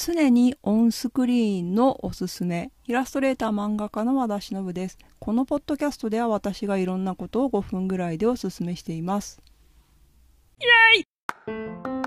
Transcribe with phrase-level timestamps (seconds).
[0.00, 4.98] 常にオンスクリーンのおすすめイラストレーター漫画家の和田忍です。
[5.18, 9.42] このポッドキャストでは私がいろんなことを5分ぐらいでおすすめしています。
[10.60, 10.64] イ
[11.50, 11.97] エーイ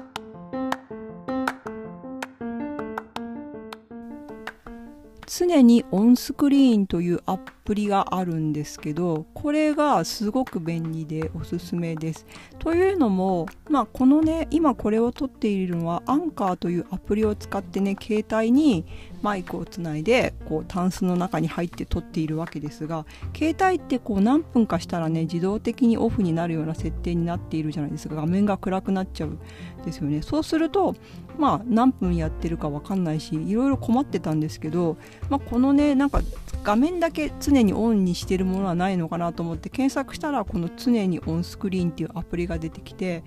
[5.33, 12.25] 常にオンスクリーンというアプリがあるんですけどこれがすごく便利でおすすめです。
[12.59, 18.85] というのも、まあ、このね今これを撮っているのはアンカーというアプリを使ってね携帯に
[19.21, 29.37] マイクをつないでこうタンスの中に入って撮っているわけですが携帯ってこう何分かしたらね自動的にオフになるような設定になっているじゃないですか画面が暗くなっちゃう
[29.85, 30.95] ですよねそうすると
[31.37, 34.97] まあ何分やってるか分かんないしいろいろ困ってたんですけど、
[35.29, 36.21] まあ、このねなんか
[36.63, 43.23] 画面だけ常にオンにしてるものはないのかなと思って検索したらこの常にオンスクリーンっていうアプリが出てきて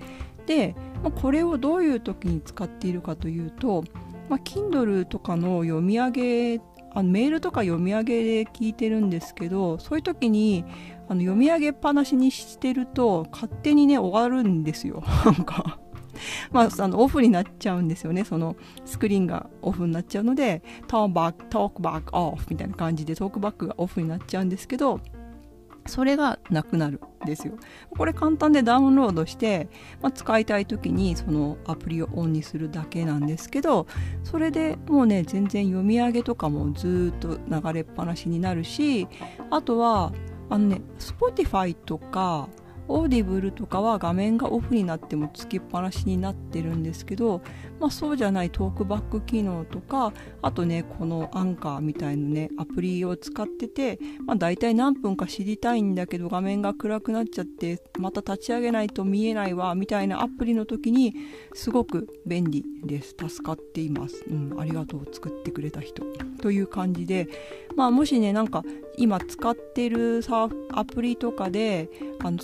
[0.47, 3.85] で、まあ、これをどういう時に使っているかというと、
[4.29, 6.61] まあ、Kindle とかの読み上げ
[6.97, 10.65] あのメールとか読み上げで聞いてるんですけどそういう時に
[11.09, 15.03] あの読み上げっぱなしにしてると勝手にね終わるんですよ。
[15.25, 15.81] なんか
[16.53, 25.01] まあ、あのオフになっちゃうんですよねそのスクリーンがオフになっちゃうのでトーンバックトークバックオフみたいな感じでトークバックがオフになっちゃうんですけど
[25.87, 27.55] それがなくなるんですよ。
[27.91, 29.69] これ簡単でダウンロードして、
[30.01, 33.87] まあ、使いたい時にそのアプリをオンにするだけなんですけど
[34.23, 39.09] それでもうね全然読み上げとかもずっと流れっぱなしになるし
[39.51, 40.13] あとは
[40.49, 42.49] あのね Spotify とか
[42.89, 47.43] オーディブルとかは画面がオフになってもつきっぱなしになってるんですけど、
[47.81, 61.15] まあ、そうじゃないトークバック機能とかあとねこのアンカーみたいなねアプリを使ってて、まあ、大体何分か知りたいんだけど画面が暗くなっちゃってまた立ち上げないと見えないわみたいなアプリの時に
[61.55, 63.15] すごく便利です。
[63.29, 66.05] 助かっています、うん、ありがとう作ってくれた人。
[66.41, 67.29] という感じで
[67.77, 68.63] まあもしねなんか
[68.97, 70.21] 今使ってる
[70.73, 71.89] アプリとかで
[72.21, 72.39] あの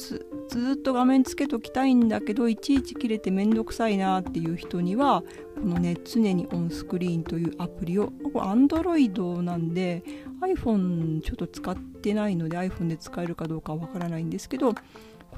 [0.50, 5.22] ずっと画面つけときたいんだけどいちいち切れてめんどくさいなっていう人には
[5.54, 10.02] このね常にオンスクリーンというアプリをこれ Android なんで
[10.42, 14.80] iPhone ちょっと使ってないので iPhone で使えるかどうかわからないんですけどこ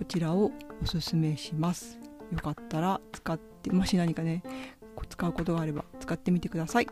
[0.08, 0.50] ちらを
[0.82, 1.98] おすすめします。
[2.32, 4.42] よかったら使ってもし何かね
[5.10, 6.86] 使うことがあれば使ってみてください。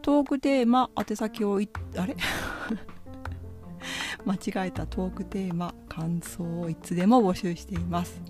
[0.00, 2.14] トークテーマ宛先をいあれ？
[4.24, 8.20] 間違えたトークテーマ感想をいつでも募集しています。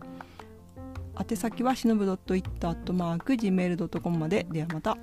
[1.18, 4.46] 宛先はしのぶ .it.gmail.com まで。
[4.50, 4.96] ではまた。